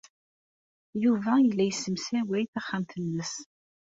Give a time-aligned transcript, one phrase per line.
[1.03, 3.33] Yuba yella yessemsaway taxxamt-nnes.